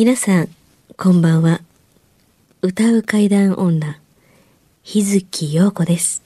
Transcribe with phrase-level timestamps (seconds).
[0.00, 0.48] 皆さん、
[0.96, 1.60] こんばんは。
[2.62, 3.98] 歌う怪談女、
[4.84, 6.22] 日月陽子です。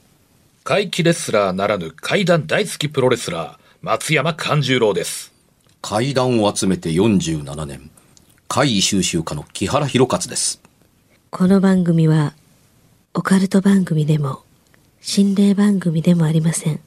[0.63, 5.33] 怪奇レスラーならぬ怪談大好きプロレスラー、松山勘十郎です。
[5.81, 7.89] 怪談を集めて47年
[8.47, 10.61] 怪異収集家の木原博勝です
[11.31, 12.35] この番組は、
[13.15, 14.43] オカルト番組でも、
[15.01, 16.79] 心霊番組でもありません。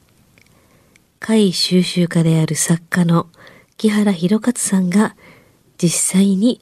[1.19, 3.27] 怪異収集家である作家の
[3.75, 5.17] 木原博勝さんが、
[5.77, 6.61] 実際に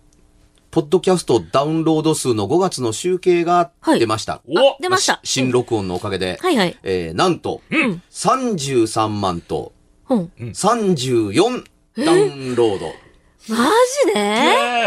[0.71, 3.99] ポッドキャストダウンロード数の5月の集計がはい。
[3.99, 5.19] 出ました、お出ました。
[5.23, 6.77] 新録音のおかげで、はいはい。
[6.83, 8.01] えーなんと、ん。
[8.09, 9.73] 33万と
[10.09, 10.31] うん。
[10.39, 11.63] 34
[11.97, 12.85] ダウンロード、
[13.49, 13.57] マ
[14.05, 14.13] ジで？
[14.13, 14.19] 超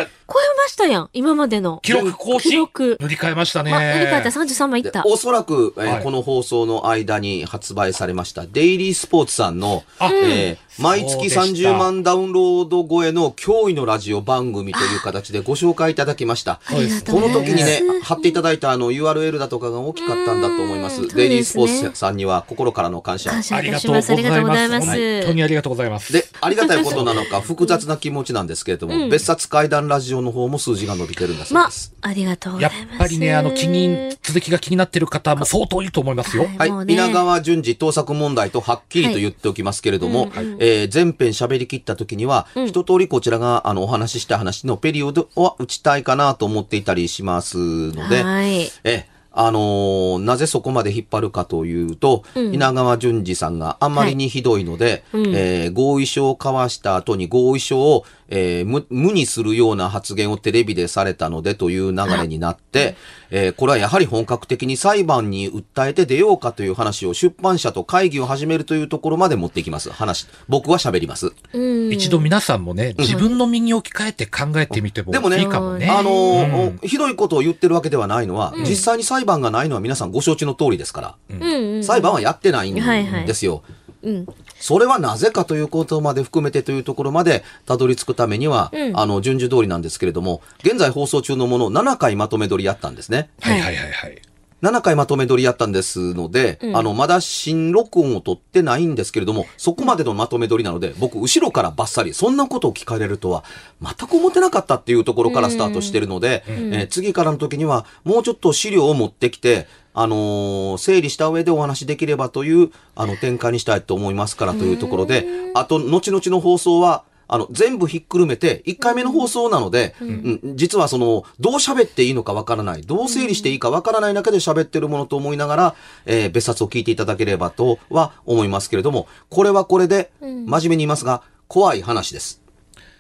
[0.03, 1.11] えましたやん。
[1.13, 1.81] 今までの。
[1.83, 2.51] 記録更新？
[2.51, 2.97] 記録。
[3.01, 3.71] 塗り替えましたね。
[3.71, 5.03] ま、塗り替えた33枚いった。
[5.03, 16.61] でおそらく、えーはいこの放送の間に発売されました、デイリースポーツさんの、あえー毎月そうでした30万ダウンロード超えの驚異のラジオ番組という形でご紹介いただきました。
[17.07, 17.21] こ。
[17.21, 21.03] の時にね、貼っていただいたあの URL だとかが大きかったんだと思います。
[21.03, 23.31] うんデイリースポーツさんには心からの感謝。
[23.31, 24.79] 感謝ありがとうございりがとうございま。
[24.79, 25.19] ますす。
[25.21, 26.13] 本当にありがとうございます。
[26.13, 32.99] で、ありがたいことなのか、複雑な気持ちなんですけれども、別冊怪談ラジオの方も数字が伸びてるんだそうまです。、ありがとうござやっいます。
[32.99, 36.47] ぱりね、あの、気に、続きが気になってる方も相当いると思いますよ。
[36.59, 36.87] はい。
[36.87, 47.57] ね稲川淳二盗作問題とはっきりと言っておきますけれども、えー前編喋り切った時には、一通りこちらがあのお話しした話のペリオドは打ちたいかなと思っていたりします
[47.93, 48.71] ので、はい。
[48.85, 49.07] え、
[49.37, 62.97] あのーなぜそこまで引っ張るかというと、稲川淳二さんがあまりにひどいので、えー合意書を交わした後に合意書を、えー無無にするような発言をテレビでされたのでという流れになって、
[63.31, 69.91] えーこれはやはり本格的に裁判に訴えて出ようかという話を出版社と会議を始めるというところまで持っていきます。
[69.91, 70.27] 話。
[70.49, 71.33] 僕は喋ります。
[71.53, 71.93] うん。
[71.93, 75.89] 一度皆さんもね、自分の身に置き換えて考えてみてもでもねいいかもね。
[75.91, 81.15] あのーうんひどいことを言ってるわけではないのは、実際に裁判がないのは皆さんご承知の通りですから。
[81.31, 81.85] うんうん。
[81.85, 83.63] 裁判はやってないんはいはいですよ。
[84.03, 84.27] うん。
[84.61, 93.31] それはなぜかということまで含めてというところまでたどり着くためには、うんあの、順序通りなんですけれども、現在放送中のものを7回まとめ撮りやったんですね。
[93.41, 94.23] はいはいはいはい。
[94.63, 96.77] 7回まとめ撮りやったんですので、うん。
[96.77, 103.45] あの、まだ新録音を撮ってないんですけれども、そこまでのまとめ撮りなので、僕、後ろからバッサリ、そんなことを聞かれるとは、
[103.83, 120.41] 全く思ってなかったっていうところからスタートしてるので、えー次からの時には、もうちょっと資料を持ってきて、あのー整理した上でお話しできればという、あの、展開にしたいと思いますからというところで、あと、後々の放送は、あの、全部ひっくるめて、1回目の放送なので、うん。
[120.57, 125.75] 実はその、どう喋っていいのかわからない、どう整理していいかわからない中で喋ってるものと思いながら、
[126.07, 132.43] えー別冊を聞いていただければとは思いますけれども、これはこれで、真面目に言いますが、怖い話です。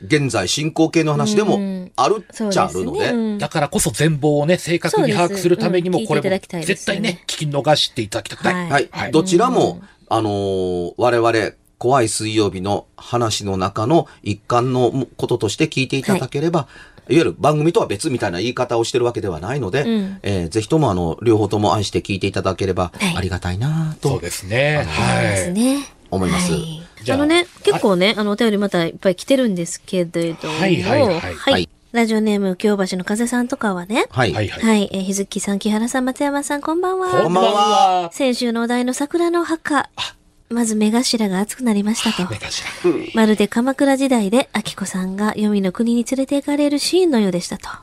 [0.02, 1.92] 現在進行形の話でもうん。
[1.96, 3.18] あるっちゃあるので、ですね。
[3.32, 3.38] うん。
[3.38, 8.54] だからこそ全貌をね、正確に把握するためにも、これも絶対ね、聞き逃していただきたい。
[8.54, 8.70] はい。
[8.70, 8.88] はい。
[8.90, 9.12] はい。
[9.12, 11.52] どちらも、あのー我々、
[11.84, 16.66] 怖い水曜日の話の中の一環のこととして聞いていただければ、い、わ
[17.08, 24.82] ゆる番組とは別みたいな言い方をしてるわけではないので、うんえーぜひともあの、両方とも愛して聞いていただければはいありがたいなとそうですね。
[24.82, 24.86] そう
[25.20, 25.52] ですはい。
[25.52, 25.86] ね。
[26.10, 26.52] 思います。
[26.52, 30.54] はいじゃああのね、結構ね、あの、お便りまたいっぱい来てるんですけれども。
[30.54, 34.06] はいはいはいはいラジオネーム、京橋の風さんとかはね。
[34.08, 34.32] はい。
[34.32, 34.64] はいはい。
[34.64, 37.22] はい、えー日月さん、木原さん、松山さん、こんばんは。
[37.22, 38.10] こんばんは。
[38.10, 39.90] 先週のお題の桜の墓。
[40.54, 42.38] まず目頭が熱くなりましたと 目。
[42.38, 43.10] 頭。
[43.14, 47.68] まるで鎌倉時代で、明子さんが黄泉の国に連れて行かれるシーンのようでしたと。
[47.68, 47.82] あ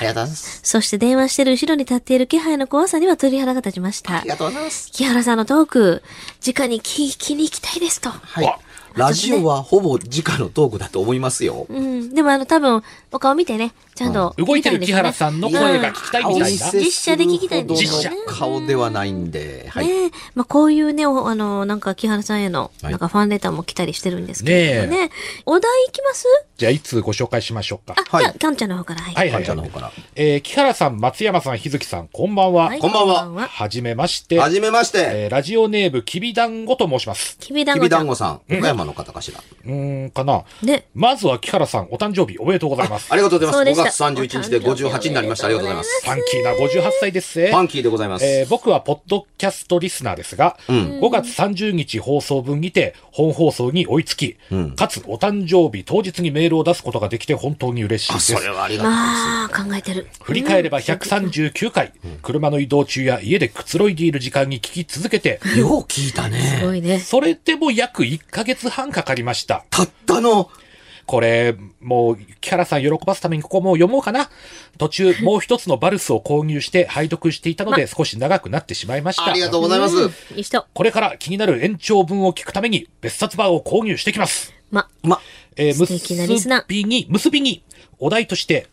[0.00, 0.60] りがとうございます。
[0.62, 4.28] そして電話してる後ろに立っている気配の怖さには鳥肌が立ちましたあり。
[4.28, 4.90] がとうございます。
[4.92, 6.02] 木原さんのトーク、
[6.46, 8.10] 直に聞きに行きたいですと。
[8.10, 8.58] はい。
[8.98, 11.66] ラジオはほぼ直のトークだと思いますよ。
[11.68, 12.14] うん。
[12.14, 16.72] でもあの、多分、お顔見てね、ちゃんと、動いてる木原さんの声が聞きたいみたいな。
[16.72, 19.86] 実写で聞きたいんですよね実写顔ではないんで、はい。
[19.86, 25.10] ねえ、まあこういうね、おあの、なんか木原さんへの、はいなんかファンレターも来たりしてるんですけれどもね。
[25.46, 26.26] お題いきます？
[26.56, 27.94] じゃあ、いつご紹介しましょうか。
[27.96, 29.00] あ、はいじゃあ、タンちゃんの方から。
[29.02, 29.14] はい。
[29.14, 29.92] はいはいかんちゃんの方から。
[30.16, 32.66] えー木原さん、松山さん、日月さん、こんばんは。
[32.66, 34.38] はいこんばんははじめまして。
[34.38, 34.98] はじめまして。
[34.98, 37.36] えーラジオネーム、きびだんごと申します。
[37.38, 38.00] きびだんきごちゃん。
[38.00, 39.40] びだんごさん、岡山の方かしら？
[39.64, 40.44] うーん、かな。
[40.62, 40.84] ね。
[40.94, 43.08] まずは木原さん、お誕生日おめでとうございます。
[43.12, 43.56] ありがとうございます。
[43.56, 45.46] そうでした5月31日で58になりました。
[45.46, 46.00] ありがとうございます。
[46.04, 48.24] ファンキーな58歳ですねファンキーでございます。
[48.24, 58.40] えー僕はポッドキャストリスナーですが、ん5月30日放送分にて本放送に追いつき、んかつお誕生日当日にメールを出すことができて本当に嬉しいあ、ですそ。
[58.40, 60.06] れはありがたいまあ、考えてる。
[60.22, 61.92] 振り返れば139回、
[62.22, 65.40] 車の移動中や家でくつろいでいる時間に聞き続けて。
[65.56, 66.60] よう聞いたすね。
[66.62, 66.98] ごいね。
[67.00, 69.64] それでも約1ヶ月半かかりました。
[69.70, 70.50] たったの、
[71.08, 74.28] これ、もう、木原さん喜ばすためにここも読もうかな。
[74.76, 79.24] 途中、もう一つのバルスを購入して拝読していたので少し長くなってしまいました。
[79.24, 79.96] ありがとうございます。
[79.96, 80.66] うんいい人。
[80.74, 84.54] これから気になる延長分を聞くために別冊版を購入してきます。
[84.70, 85.20] ま、ま、
[85.56, 85.94] えー結
[86.68, 87.62] びに、結びに、
[87.98, 88.68] お題として、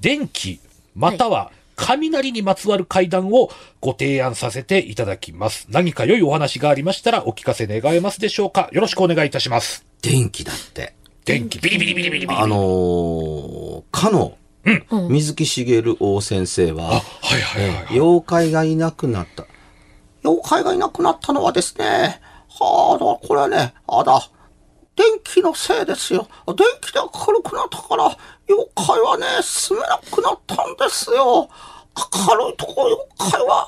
[0.00, 0.58] 電気、
[0.96, 3.50] または雷にまつわる会談を
[3.80, 5.68] ご提案させていただきます。
[5.70, 9.86] 何か良いお話がありましたらお聞かせ願えますでしょうかよろしくお願いいたします。
[10.02, 10.94] 電気だって。
[11.24, 12.40] 電気、ビリビリビリビリビリ。
[12.40, 14.38] あのー、かの、
[14.90, 17.00] うん水木しげる大先生は、あ、は
[17.36, 17.86] いはいはい、はい。
[17.92, 19.46] 妖怪がいなくなった。
[20.24, 24.20] 妖怪がいなくなったのはですね、はあ、だ、これはね、あだ、
[24.96, 26.26] 電気のせいですよ。
[26.46, 28.16] 電気で明るくなったから、
[28.48, 31.48] 妖怪はね、住めなくなったんですよ。
[31.96, 33.66] 明るいとこ妖怪は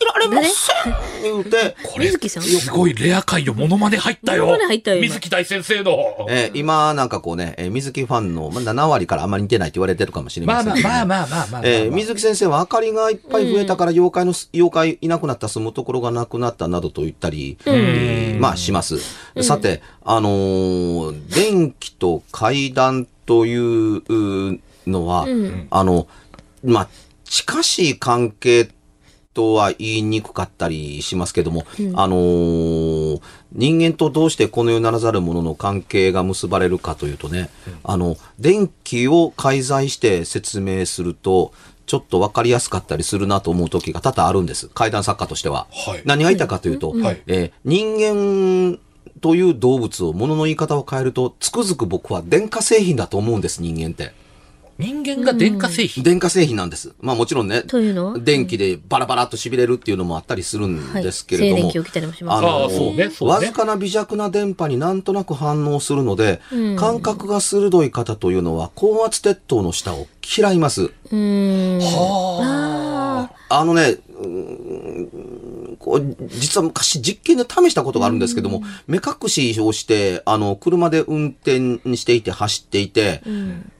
[0.00, 1.22] いられません。
[1.22, 2.42] 言うて、これ、水木さん？
[2.42, 3.54] すごいレア回よ。
[3.54, 4.46] モノマネ入ったよ。
[4.46, 6.26] モノマネ入ったよ今水木大先生の。
[6.28, 11.62] えー今なんかこうね、えー水木ファンのまあ7割からあんまり似てないって言われてるかもしれまませんけどあまあまあまあまあまあ。
[11.64, 18.98] えー水木先生は明かりがいっぱい増えたから妖怪の、妖怪いなくなった住むところがなくなったなどと言ったり、えーまあします。
[19.42, 24.02] さて、あのー電気と階段という
[24.52, 26.08] うのは、んあの、
[26.64, 26.88] まあ、
[27.24, 28.68] 近しい関係
[29.34, 33.20] とは言いにくかったりしますけども、あのー
[33.52, 37.50] 人間とどうしてこの世ならざるものの関係が結ばれるかというとね、
[37.84, 41.52] あの、電気を介在して説明すると、
[41.86, 44.68] ちょっとわかりやすかったりするなと思う時が多々あるんです。
[44.68, 45.68] 怪談作家としては。
[45.70, 46.02] はい。
[46.04, 47.22] 何が言いたいかというと、はい。
[47.28, 48.78] えー人間
[49.20, 54.12] という動物を、物の言い方を変えると、つくづく僕は電化製品だと思うんです、人間って。
[54.78, 56.02] 人間が電化製品。
[56.02, 56.94] 電化製品なんです。
[57.00, 58.12] まあもちろんね、というの？
[58.14, 63.52] は電気でバラバラっと痺れるっていうのもあったりするんですけれども、はい静電気起きたりもしますあのああ、そうね、そうねわず。
[63.52, 70.82] かな微弱な電波になんとなく反応するので、うん感覚が鋭い方というのは高圧鉄塔の下を嫌います。
[70.84, 71.78] うーん。
[71.80, 73.98] はああのね、
[75.78, 83.28] こう実は昔実験で試したことがあるんですけども、目隠しをして、あの、車で運転していて走っていて、あ。
[83.28, 83.70] うん。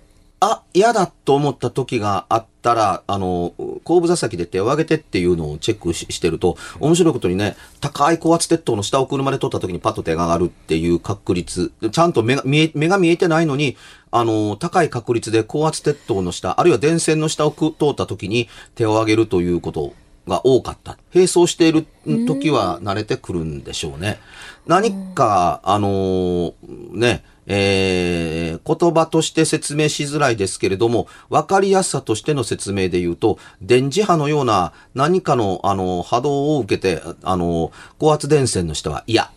[0.46, 13.78] あ、嫌だと思った時があったら、あの、後部座席で手を上げてっていうのをチェックしてると、面白いことにね、高い高圧鉄塔の下を車で撮った時にパッと手が上がるっていう確率、ちゃんと目が見え目が見えてないのに、
[14.10, 19.94] あの、高い確率で高圧鉄塔の下、あるいは電線の下を通った時に手を上げるということ
[20.28, 20.98] が多かった。
[21.14, 21.86] 並走している
[22.26, 24.18] 時は慣れてくるんでしょうね。
[24.66, 26.54] 何か、あの
[26.92, 28.34] ね、えー
[28.64, 39.30] 言葉として説明しづらいですけれども、わかりやすさとしての説明で言うと、電磁波のような何かの、あの、波動を受けて、あの、高圧電線の下は嫌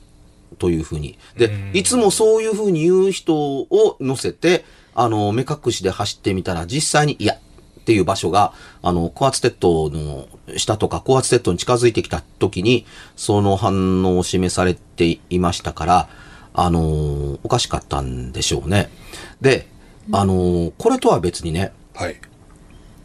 [0.60, 1.18] というふうに。
[1.38, 4.64] で、いつもそういうふうに言う人を乗せて、
[4.96, 7.40] あの、目隠しで走ってみたら実際に嫌っ
[7.86, 12.86] ていう場所が、あの、高圧鉄塔の下とか高圧鉄塔に近づいてきた時に、
[13.16, 16.10] その反応を示されていましたから、
[16.60, 18.90] あのーおかしかったんでしょうね。
[19.40, 19.68] で、
[20.12, 22.16] あのーこれとは別にね、はい。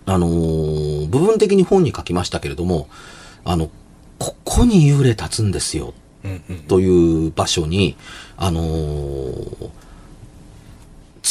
[0.06, 2.88] あのー部分的に本に書きましたけれども、
[3.44, 3.68] あの、
[4.18, 5.94] ここに幽霊立つんですよ。
[6.68, 7.97] という場所に、
[8.37, 9.71] あのー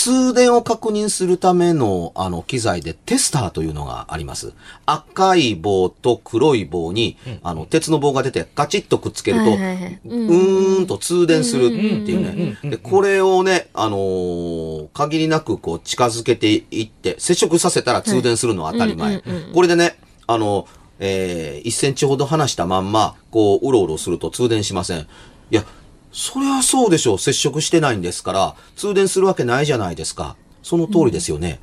[0.03, 4.51] 通電を確認するための、あの、機材でテスターというのがあります。
[4.87, 12.69] 赤い棒と黒い棒に、あの、鉄の棒が出て、ガチッとくっつけると、はいはいはいうーんと通電するっていううんうんうんうん。
[12.69, 19.17] ねで、これをね、あのー限りなくこう近づけていって、接触させたら通電するのは当たり前。
[19.17, 20.67] はいうんうんうんこれでね、あの、
[20.97, 25.01] えー1センチほど離したまんま、こう、うろうろすると通電しません。
[25.01, 25.05] い
[25.51, 25.63] や、
[26.11, 27.19] そりゃそうでしょう。
[27.19, 30.35] 接触してないんですから、通電するわけないじゃないですか。
[30.61, 31.59] その通りですよね。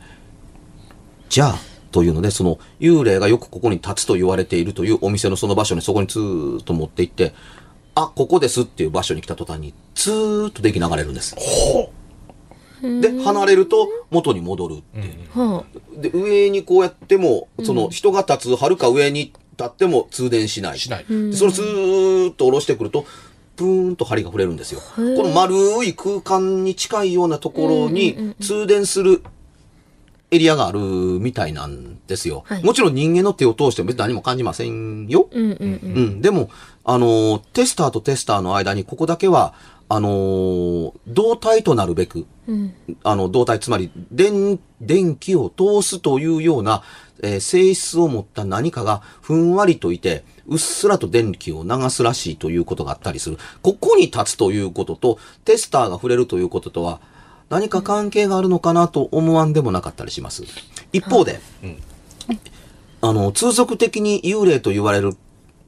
[1.28, 1.58] じゃあ、
[1.92, 7.34] というので、その幽霊がよくここに立つと言われているというお店のその場所にそこにツーッと持って行って、
[7.94, 11.36] あ、ここですっていう場所に来た途端に、ツーッと電気流れるんです。
[12.82, 15.38] で、離れると元に戻るっていう。
[15.38, 15.64] は
[15.96, 20.78] で、上にこうやっても、その人が立つはるか上に立っても通電しない。
[20.78, 21.04] しない。
[21.08, 23.04] でそれをずーっと下ろしてくると、
[23.58, 24.80] プーンと針が触れるんですよ。
[24.94, 29.22] この丸い空間に近いようなところに通電する
[30.30, 32.44] エリアがあるみたいなんですよ。
[32.46, 35.28] はいもちろん人間の手を通しても別に何も感じませんよ。
[35.30, 35.94] うんうんうん。
[35.94, 36.22] うん。
[36.22, 36.50] でも、
[36.84, 39.54] あのーテスターとテスターの間にここだけは、
[39.88, 42.74] あのー同体となるべく、うん。
[43.02, 46.82] あの、導体、つまり、電、電気を通すというような、
[47.22, 53.38] えー性質を持った何かがふんわりといて、うっすらと電気を流すらしいということがあったりする。
[53.62, 57.00] ここに立つということと、テスターが触れるということとは、
[57.50, 60.44] 何か関係があるのかなと思わんでもなかったりします。
[60.92, 61.40] 一方で、
[63.00, 65.16] あの、通俗的に幽霊と言われる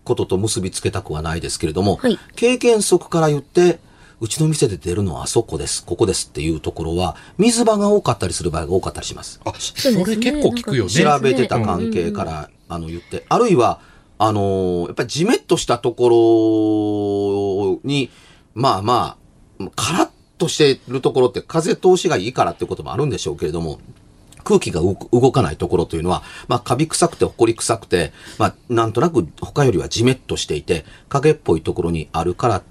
[0.04, 3.78] ことと結びつけたくはないですけれども、はい経験則から言って、
[4.20, 6.28] うちの店で出るのはあそこです、ここです。
[6.28, 9.40] っていうところは、水場が多かったりする場合が多かったりします。
[9.44, 10.90] あ、それ結構聞くよね。
[10.90, 13.80] 調べてた関係から、あの、言って、あるいは、
[14.18, 18.10] あのーやっぱりじめっとしたところに、
[18.54, 19.16] まあま
[19.58, 23.80] あ、カラッとしてるところって風通しがいいからってこともあるんでしょうけれども、
[24.44, 32.62] 空気が動かないところというのは、まあ、カビ臭くて、埃臭くて、まあ、なんとなく他よりはじめっとしていて、影っぽいところにあるから、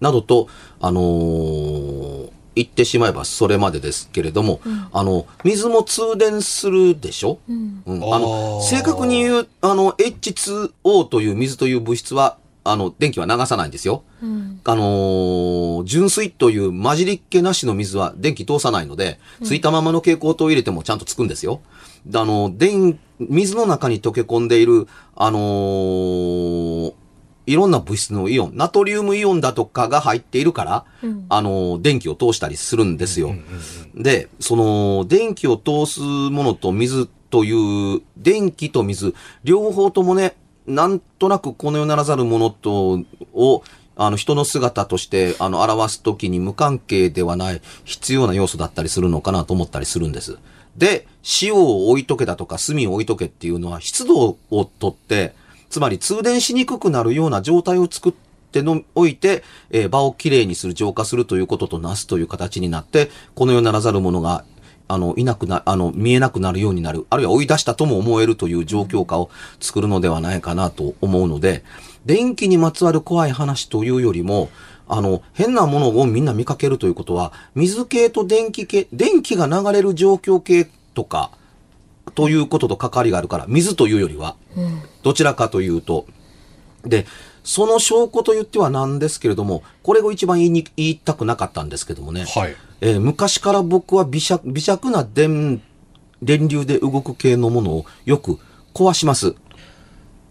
[0.00, 0.48] などと、
[0.80, 4.60] あのー言ってしまえばそれまでですけれども、
[4.92, 14.04] あの、水も通電するでしょ、うんあのあー正確に言う、あの、H2O という水という物質は、あの、電気は流さないんですよ。
[14.22, 14.60] うん。
[14.64, 21.60] あのー純水という混じりっ気なしの水は電気通さないので、ついたままの蛍光灯を入れてもちゃんとつくんですよ。
[22.06, 24.86] であの、電、水の中に溶け込んでいる、
[25.16, 26.92] あのー
[27.46, 33.34] いろんな物質のイオン、ナトリウムイオンだとかが入っているから、うんあのー電気を通したりするんですよ。
[33.94, 40.36] で、その、電気を通すものと水という、電気と水、両方ともね、
[40.66, 43.00] なんとなくこの世ならざるものと、
[43.34, 43.62] を、
[43.96, 50.38] あの、人の姿として、あの、表すときに無関係ではない必要な要素だったりするのかなと思ったりするんです。
[50.76, 51.06] で、
[51.42, 55.34] 塩を置いとけだとか炭を置いとけっていうのは湿度をとって、
[55.74, 58.12] つまり通電しにくくなるような状態を作っ
[58.52, 64.44] てのおいて、えー場をきれいにする、浄化するということとなすという形になって、この世ならざるものが、
[64.86, 71.64] あの、いなくな、あの、見えなくなるようになる、あるいは追い出したとも思えるという状況下を作るのではないかなと思うので、
[72.06, 74.50] 電気にまつわる怖い話というよりも、
[74.86, 81.32] あの、変なものをみんな見かけるということは、水系と電気系、電気が流れる状況系とか、
[82.14, 84.36] ということと関わりがあるから、水というよりは、
[85.02, 86.06] どちらかというと、
[86.84, 87.06] で、
[87.42, 92.56] その証拠と言ってはなんですけれども、これを一番言いに言いたくなかったんですけどもね、はい。
[92.80, 95.62] えー昔から僕は微弱微弱な電、
[96.22, 98.38] 電流で動く系のものをよく
[98.72, 99.34] 壊します。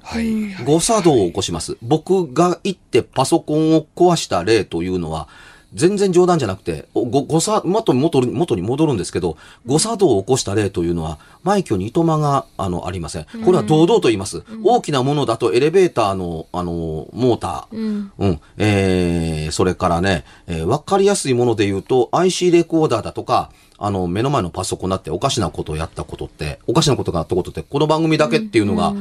[0.02, 0.54] はい。
[0.66, 1.78] 誤作動を起こします。
[1.82, 5.30] 僕が行ってパソコンを壊した例というのは、
[5.74, 13.26] 全然冗談じゃなくて、おご誤作、元に元に元に戻るんですけど、誤作動を起こした例というのは、枚挙にいとまが、あの、ありません。
[13.44, 14.44] これは堂々と言います。
[14.64, 18.12] 大きなものだとエレベーターの、あの、モーター、うん。
[18.18, 18.40] うん。
[18.58, 28.94] えー、それからね、えーわかりやすいもので言うと、IC レコーダーだとか、あの、目の前のパソコンだっておかしなことをやったことって、おかしなことがあったことって、この番組だけっていうのが、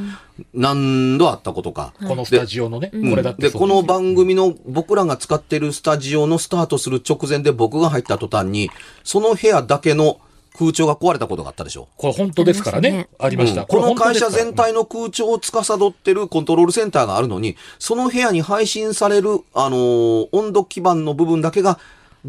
[0.53, 1.93] 何度あったことか。
[2.07, 8.69] このスタジオのね、これだってで、この番組の僕らが使ってるスタジオのスタートする直前で僕が入った途端に、
[9.03, 10.19] その部屋だけの
[10.57, 11.87] 空調が壊れたことがあったでしょ。
[11.97, 13.09] これ本当ですからね。
[13.19, 13.61] ありました。
[13.61, 21.79] うんこの会社全体の空調を司ってるコントロールセンターがあるのに、その部屋に配信される、あのー温度基板の部分だけが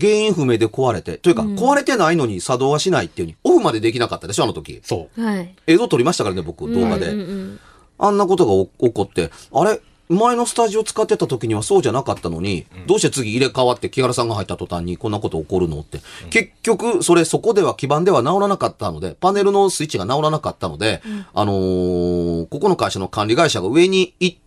[0.00, 4.80] 原因不明で壊れて、というか、壊れてないのに作動はしないっていうに、オフまでできなかったでしょ、あの時。
[4.82, 5.22] そう。
[5.22, 5.54] はい。
[5.66, 7.08] 映像撮りましたからね、僕、動画で。
[7.08, 7.60] うんうん
[7.96, 16.00] あんなことがお起こって、あれ前のスタジオ使ってた時にはそうじゃなかったのに、どうして次入れ替わって木原さんが入った途端にこんなこと起こるのって。
[16.30, 24.43] 結局、それそこでは基板では治らなかったので、パネルのスイッチが治らなかったので、あのーここの会社の管理会社が上に行って、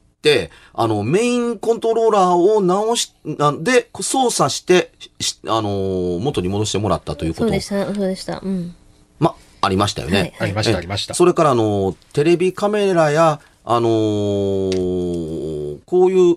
[0.73, 8.41] あの、メインコントローラーを直し、なんで、操作して、しあのー元に戻してもらったということそうでした、そうでした。
[8.43, 8.75] うん。
[9.19, 10.19] ま、ありましたよね。
[10.19, 11.13] はいありました、えありました。
[11.13, 16.35] それから、あの、テレビカメラや、あのーこういう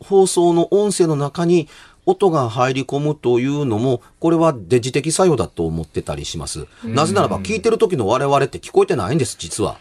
[0.00, 1.68] 放送の音声の中に、
[2.04, 6.66] 音が入り込むというのも、これはデジ的作用だと思ってたりします。
[6.84, 9.78] なぜならば、聞いてる時の我々って聞こえてないんです、実は。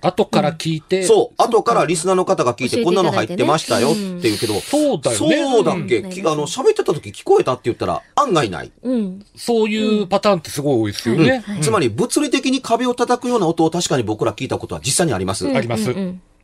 [0.00, 5.36] 後から聞いて、そう、後からリスナーの方が聞いて、こんなの入ってましたよって言うけど、そうだよね。
[5.36, 6.10] そうだっけ、うん。
[6.10, 8.72] きあの、喋ってた時聞こえたって言ったら、案外ない。
[8.82, 9.24] うん。
[9.36, 11.44] そういうパターンってすごい多いですよね。
[11.62, 15.48] つまり、物理的に壁を叩くような音を確かに僕ら聞いたことは実際にあります。
[15.48, 15.94] あります。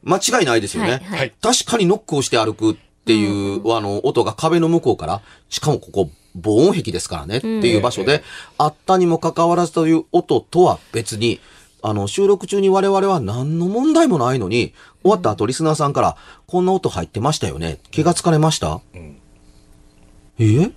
[0.02, 0.90] 間違いないですよね。
[0.90, 1.18] はいはい。
[1.18, 1.32] はい。
[1.40, 8.22] 確かにノックをして歩くっていう、あの、音が壁の向こうから、しかもここ、防音壁ですからねっていう場所で、
[8.56, 11.40] あったにもかかわらずという音とは別に、
[11.82, 14.72] あの、収録中に我々は何の問題もないのに、
[15.02, 17.80] 終わった後リスナーさんから、こんな音入ってましたよね。
[17.90, 18.80] 気がつかれました、
[20.38, 20.70] え？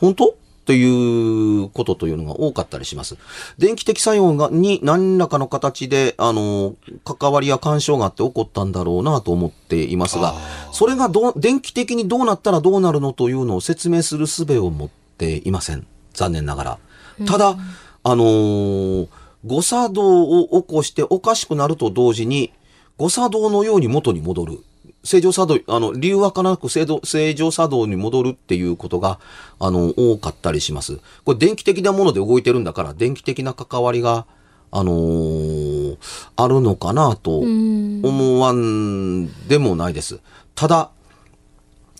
[0.00, 0.36] 本当？
[0.64, 3.18] ということというのが多かったりします。
[3.58, 10.34] 電気的作用がに何らかの形で、あの、関わりや干渉があって起こったんだろうなと思っていますが、
[10.72, 15.86] それがどう、電気的にどうなったらどうなるのというのを説明する術を持っていません。
[16.14, 16.78] 残念ながら。
[17.26, 17.56] ただ、
[18.04, 19.08] あのー
[19.44, 22.52] 誤作動を起こしておかしくなると同時に、
[22.96, 24.58] 誤作動のように元に戻る。
[25.02, 29.20] 正常作動、あの、理由わからなく正常正常作動に戻るっていうことが、
[29.58, 30.98] あの、多かったりします。
[31.24, 34.26] これ電気的なもので動いてるんだから、電気的な関わりが、
[34.70, 35.98] あのー
[36.36, 40.18] あるのかなと思わんでもないです。
[40.56, 40.90] ただ、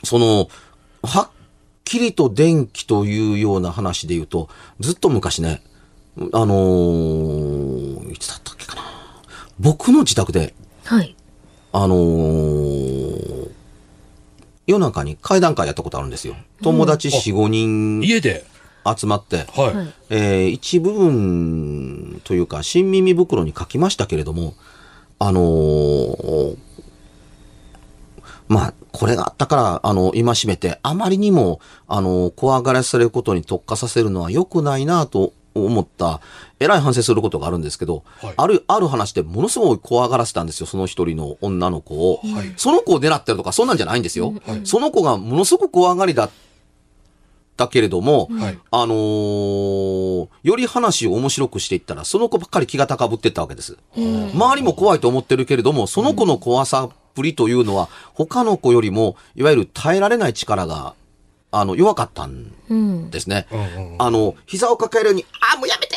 [0.03, 0.49] その、
[1.03, 1.29] はっ
[1.85, 4.49] きりと電気というような話で言うと、
[4.81, 5.63] ずっと昔ね、
[6.33, 8.83] あのーいつだったっけかな。
[9.59, 10.55] 僕の自宅で、
[10.85, 11.15] はい。
[11.73, 13.51] あのー
[14.67, 16.37] 夜中に階段階やったことあるんですよ。
[16.63, 18.45] 友達4、5人家で、
[18.97, 19.75] 集まって、はい。
[19.77, 24.55] はいえー一部分というか、新耳袋に書きましたけれども、
[25.19, 26.57] あのー
[28.47, 36.21] まあ、これがあったから、あの、今しめて、あまりにも、あの、怖がらされることに特化させるのは良くないなと思った、
[36.61, 42.21] えらい反省することがあるんですけど、はいある、ある話でものすごい怖がらせたんですよ、その一人の女の子を。
[42.23, 44.35] はいその子を狙ってるとか、そんなんじゃないんですよ。
[44.65, 46.31] その子がものすごく怖がりだっ
[47.57, 48.59] たけれども、はい。
[48.71, 53.77] あのーより話を面白くしていったら、その子ばっかり気が高ぶっていったわけです。
[53.97, 60.95] 周りも怖いと思ってるけれども、その子の怖さっぷりというのは、他の子よりも、いわゆる耐えられない力が、
[61.57, 63.11] あの、弱かったんうん。
[63.11, 63.47] ですね。
[63.99, 65.95] あの、膝を抱えるように、あー、もうやめて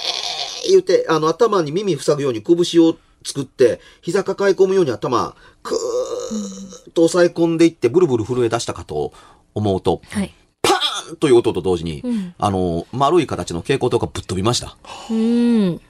[0.68, 9.14] ー言って、あの、頭に耳塞ぐように拳を作って、膝抱え込むように頭、くーっと押さえ込んでいって、ブルブル震え出したかと
[9.56, 10.34] 思うと、はい。
[10.62, 14.78] パーンという音と同時に、んあの、丸い形の蛍光灯がぶっ飛びました。
[15.10, 15.82] うん。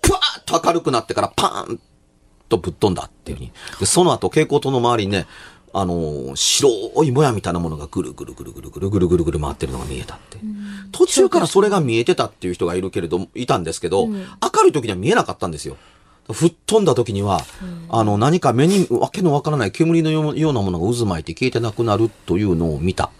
[0.00, 1.80] ぷわーっと明るくなってからパーン
[2.48, 3.52] とぶっ飛んだっていうふうに。
[3.80, 5.26] で、その後蛍光灯の周りにね、
[5.74, 6.70] あの、白
[7.04, 10.38] いもやみたいなものがぐるぐるぐるぐるぐるぐるぐるぐる回ってるのが見えたって。
[10.92, 14.16] 途中からそれが見えてたっていう人がいるけれども、いたんですけど、明
[14.64, 15.76] るい時には見えなかったんですよ。
[16.30, 17.40] 吹っ飛んだ時には、
[17.88, 23.10] あの、何か目にわけのわからない煙のようなものが渦巻いて消えてなくなるというのを見た。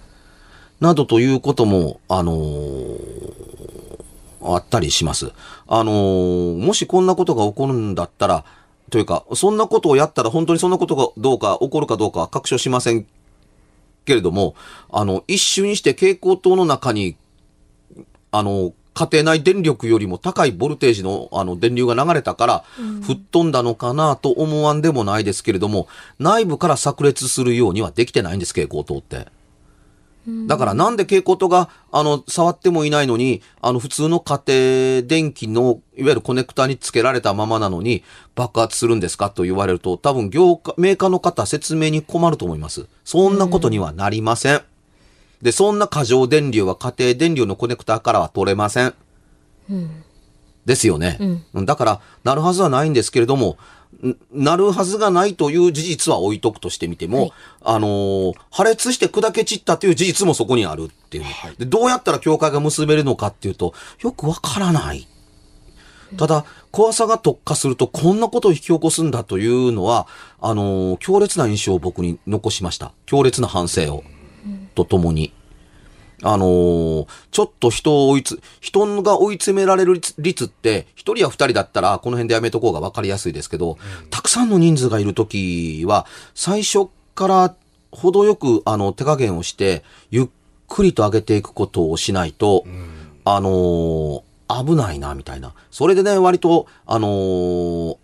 [0.80, 2.98] などということも、あの
[4.44, 5.32] あったりします。
[5.68, 8.44] あのーもしこんなことが起こるんだったら、
[8.92, 13.06] というか、そんなことをやったら本当にそんなことがどうか、起こるかどうかは確証しません
[14.04, 14.54] けれども、
[14.90, 17.16] あの、一瞬にして蛍光灯の中に、
[18.32, 22.64] あの、家庭内電力よりも高いボルテージのあの電流が流れたから、
[23.00, 29.26] 吹っ飛んだのかなと思わんでもないですけれども、内部から炸裂するようにはできてないんです、蛍光灯って。
[30.26, 38.04] だからなんで蛍光灯が、あの、触ってもいないのに、あの、普通の家庭電気の、いわゆるコネクタにつけられたままなのに、
[38.36, 42.86] 爆発するんですかと言われると、多分業界、メーカーの方説明に困ると思います。
[43.04, 44.60] そんなことにはなりません。
[45.42, 48.94] で、そんな過剰電流は家庭電流のコネクタからは取れません。
[50.66, 51.18] ですよね。
[51.54, 53.58] だから、なるはずはないんですけれども、
[54.02, 57.32] んなるはずがないという事実は置いとくとしてみても、はい
[57.64, 61.24] あのー破裂して砕け散ったという事実もそこにあるっていう。
[61.58, 65.06] でどうやったら境界が結べるのかっていうと、よくわからない。
[66.16, 70.06] ただ、怖さが特化するとこんなことを引き起こすんだというのは、
[70.40, 72.92] あのー強烈な印象を僕に残しました。
[73.06, 74.04] 強烈な反省を。
[74.74, 75.32] とともに。
[76.22, 83.78] あのーちょっと人を追いつ、人が追い詰められる率率って、一人や二人だったら、この辺でやめとこうが分かりやすいですけど、
[84.10, 87.54] たくさんの人数がいるときは、最初から
[87.90, 90.28] 程よく、あの、手加減をして、ゆっ
[90.68, 92.64] くりと上げていくことをしないと、
[93.24, 94.22] あのー
[94.64, 95.54] 危ないな、みたいな。
[95.70, 97.96] それでね、割と、あのー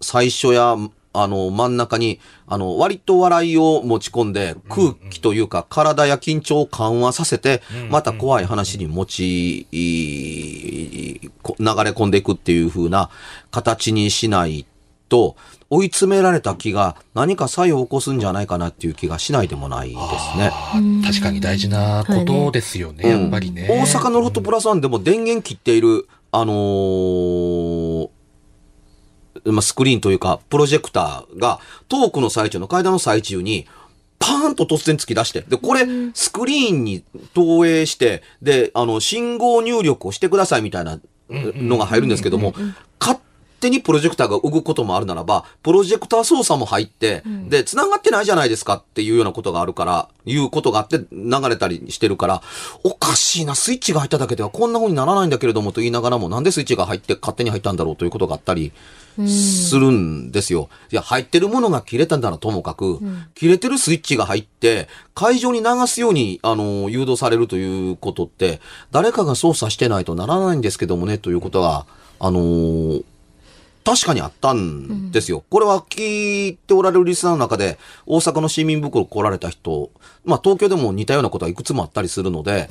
[0.00, 0.76] 最初や、
[1.16, 11.20] ああの、真ん中に、あの、割と笑いを持ち込んで、空気というか、体や緊張を緩和させて、また怖い話に持ち、流
[11.58, 13.10] れ込んでいくっていう風な
[13.50, 14.66] 形にしない
[15.08, 15.36] と、
[15.68, 20.52] 追い詰められた気が何か作用を起こすんじゃないかなっていう気がしないでもないですね。
[21.04, 23.66] 確かに大事なことですよね、うんやっぱりね。
[23.68, 27.95] 大阪のロフトプラスワンでも電源切っている、あのー
[29.52, 33.66] まあ、スクリーンというか、プロジェクターが、トークの最中の階段の最中に、
[34.18, 37.04] パーンと突然突き出して、で、これ、スクリーンに
[37.34, 42.54] 投影して、で、あの、信号入力をしてくださいみたいなのが入るんですけども、
[42.98, 43.18] 勝
[43.60, 52.42] 手にプロジェクターが動くこともあるならば、プロジェクター操作も入って、で、繋がってないじゃないですかっていうようなことがあるから、いうことがあって流れたりしてるから、
[52.84, 58.72] おかしいな、スイッチが入っただけではこんな風にならないんだけれどもと言いながらも、なんでスイッチが入って勝手に入ったんだろうということがあったり
[59.26, 60.68] するんですよ。
[60.92, 63.00] いや、入ってるものが切れたんだらともかく、
[63.34, 71.86] 切れてるスイッチが入って、会場に流すように、あの、誘導されるということって、誰かが操作してないとならないんですけどもね、ということが、
[72.18, 73.04] あのー
[73.86, 75.44] 確かにあったんですよ。
[75.48, 79.92] これは聞いておられるリスナーの中で、大阪の市民袋来られた人、
[80.24, 82.68] まあ東京でも似たようなことはいくつもあったりするので、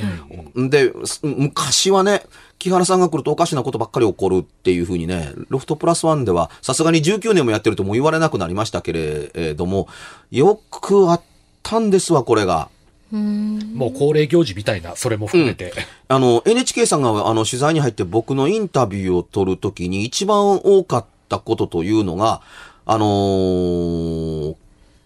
[0.57, 2.23] で、す昔はね、
[2.59, 9.87] 木原さんが来るとおかしなことばっかり起こるっていうふうにね、ロフトプラスワンでは、さすがに19年もやってるともう言われなくなりましたけれども、
[10.31, 11.21] よくあっ
[11.63, 12.67] たんですわ、これが。
[13.15, 15.73] もう恒例行事みたいな、それも含めて。
[16.07, 22.41] あの、NHK さんがあの取材に入って僕のインタビューを取るときに一番多かったことというのが、
[22.85, 24.55] あのー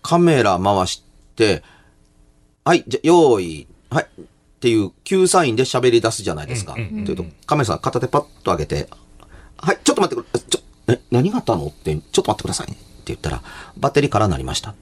[0.02, 1.04] カメラ回し
[1.36, 1.64] て、
[2.64, 4.26] はい、じゃ、用意、はい、っ
[4.60, 6.74] ていう、救サインで喋り出すじゃないですか。
[6.74, 8.90] うんうんというと、カメラさん片手パッと上げて、
[9.58, 12.78] はい、ちょっと待ってくれ、ちょ、え、何があったのって、ちょっと待ってくださいね。
[13.14, 13.44] って言ったら、
[13.78, 14.76] バッテリー空になりました。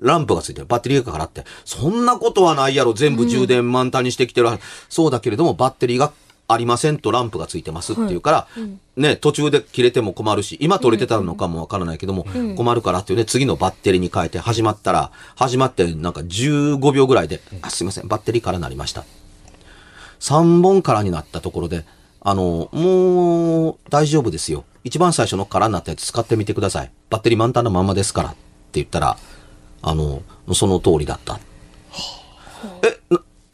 [0.00, 0.66] ランプがついてる。
[0.66, 1.44] バッテリーが空って。
[1.64, 2.92] そんなことはないやろ。
[2.92, 4.48] 全部充電満タンにしてきてる。
[4.88, 6.12] そうだけれども、バッテリーが
[6.48, 8.48] ありませんとランプがついてますっていうから、
[8.96, 19.04] ね、途中で切れても困るし、今取れてたのかもわからないけども、困るからっていうね、次のバッテリーに変えて始まったら、始まってなんか15秒ぐらいで、あ、すいません、バッテリー空になりました。
[20.20, 21.84] 3本からになったところで、
[22.24, 24.64] あの、もう大丈夫ですよ。
[24.84, 26.90] 一番最初の空になったやつ使ってみてください。
[27.10, 28.38] バッテリー満タンのままですからって
[28.74, 29.16] 言ったら、
[29.82, 30.22] あの、
[30.54, 31.40] その通りだった。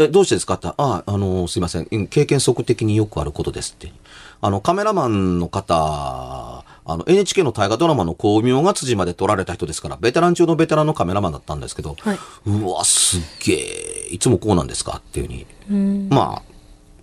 [0.00, 0.54] え、どうしてですか？
[0.54, 1.88] ってああ、あの、すいません。
[1.90, 3.92] うん経験則的によくあることですって。
[4.40, 14.98] あの、カメラマンの方、あの、NHK の大河ドラマの光明が辻まで撮られた人ですから、ベテラン中のベテランのカメラマンだったんですけど、はいうわ、すっげえ、いつもこうなんですか？
[14.98, 15.46] っていうふうに。
[15.70, 16.52] うんまあ、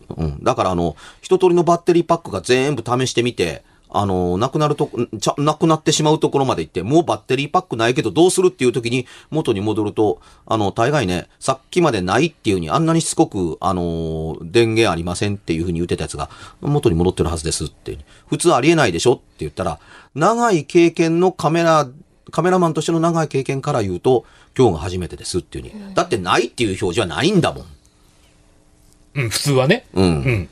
[0.10, 0.44] うん。
[0.44, 3.64] だからあの、一通りのバッテリーパックが全部試してみて、
[3.98, 4.90] あの、なくなると、
[5.22, 17.98] ちゃ、なくなってしまうところまで行って、もうバッテリーパックないけどどうするっていう時に元に戻ると、あの、大概ね、さっきまでないっていうふうに、あんなにしつこく、あの、電源ありませんっていうふうに言ってたやつが、元に戻ってるはずですって。
[18.28, 19.80] 普通ありえないでしょって言ったら、
[20.14, 21.88] 長い経験のカメラ、
[22.32, 24.26] カメラマンとしての長い経験から言うと、
[24.58, 25.96] 今日が初めてですっていうふうに。
[25.96, 27.66] だってないっていう表示はないんだもん。
[29.16, 29.86] うん、普通はね。
[29.94, 30.50] うんうん。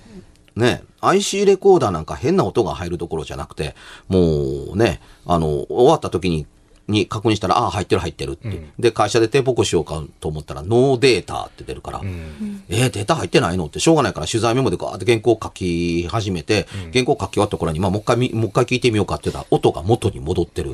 [0.56, 3.76] ね、IC レコーダーなんか変な音が入るところじゃなくて、
[4.08, 6.46] もうね、あの、終わった時に、
[6.88, 20.72] に確認したら、ああ、入ってる入ってるって、で、会社でテープ起こしようかと思ったら、ノーデータって出るから、えー、データ入ってないのってしょうがないから、取材メモでガーって原稿書き始めて、原稿書き終わった頃に、まあ、もう一回み、もう一回聞いてみようかって言ったら、音が元に戻ってる。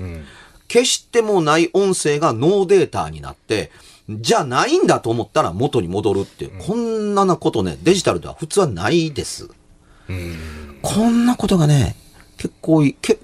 [0.68, 3.72] 消してもない音声がノーデータになって、
[4.10, 9.50] じゃあないんだと思ったら元に戻るってこんななことね、デジタルでは普通はないです。
[10.82, 11.96] こんなことがね、
[12.38, 13.22] 結構結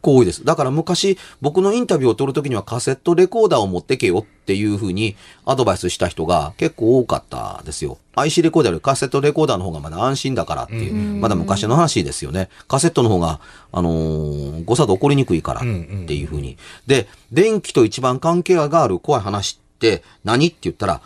[0.00, 0.44] 構多いです。
[0.44, 7.98] だから昔、僕のインタビューを取るときにはカセットレコーダーを持ってけよっていうふうにアドバイスした人が結構多かったですよ。
[8.14, 12.48] IC レコーダーよりカセットレコーダーの方がまだ安心だからっていう、まだ昔の話ですよね。
[12.66, 13.40] カセットの方が、
[13.72, 16.56] あのー誤作動起こりにくいからっていうふうに。
[16.86, 21.00] で、電気と一番関係がある怖い話って何って言ったら、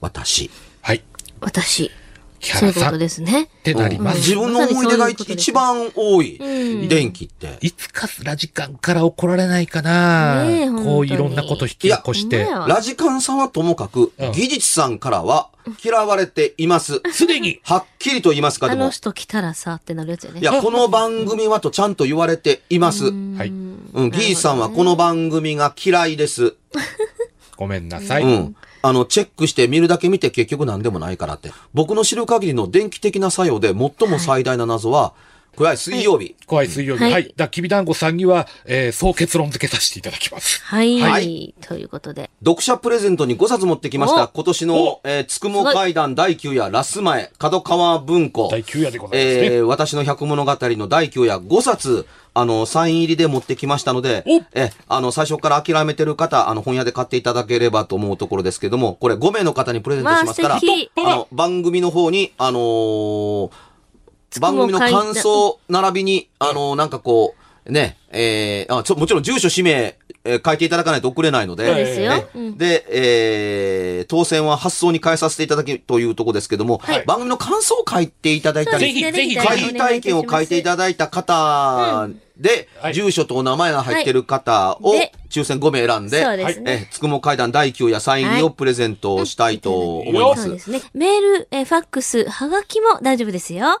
[0.00, 0.50] 私。
[0.82, 1.02] はい。
[1.40, 1.90] 私。
[2.52, 3.48] 木そういうこと原さんっですね。
[3.62, 4.18] てなります。
[4.18, 7.58] 自分の思い出が一一番多いうん電気って。
[7.60, 10.44] いつかラジカンから怒られないかな、
[10.84, 15.48] こういろんなこと引き起こしてラジカンさんはともかく、うん技術さんからは
[15.82, 17.00] 嫌われています。
[17.12, 18.90] すでにはっきりと言いますか、でもあの。
[18.90, 20.40] 人来たらさってなるやつよね。
[20.40, 23.06] いや、この番組はとちゃんと言われています。
[23.06, 23.50] うはい。
[23.50, 26.54] ん、技術さんはこの番組が嫌いです。
[27.56, 28.22] ごめんなさい。
[28.22, 28.56] うん。
[28.82, 31.52] あの、チェックして見るだけ見て結局何でもないからって。
[31.74, 35.14] 僕の知る限りの電気的な作用で最も最大な謎は、
[35.56, 36.36] 怖い水曜日。
[36.46, 37.04] 怖い水曜日。
[37.04, 37.34] ははいい。
[37.34, 40.62] だきびだんごさんには、えー、そう結論付けさせていただきます。
[40.62, 41.00] はい。
[41.00, 42.30] はいということで。
[42.44, 44.24] 読者プレゼントに5冊持ってきました。
[44.24, 48.48] お今年の、えー、つくも階段第9夜ラス前、角川文庫。
[48.50, 49.46] 第9夜でございますね。
[49.56, 63.50] えー、私の百物語の第9夜5冊、あの、サイン入りで持ってきましたのでお、え、あの、最初から諦めてる方、あの、本屋で買っていただければと思うところですけども、これ5名の方にプレゼントしますから、わあの、番組の方に、あのー
[64.40, 67.34] 番組の感想並びに、あのーなんかこ
[67.66, 72.26] う、ね、えー、あちょもちろん住所、氏名、えー書いていただかないと送れないので、そうですよね。
[72.34, 86.62] うんで、えー、当選は発送に変えさせていただきというところですけども、はい番組の感想を書いていただいたり、ぜひぜひ会議体験を書いていただいた方で、はい住所とお名前が入ってる方をで抽選5名選んで、そうで。
[86.66, 90.42] え、つくも階段第9夜サイン入りをプレゼントしたいと思います。
[90.44, 90.82] そうですね。
[90.94, 93.80] メール、えーファックス、はがきも大丈夫ですよ。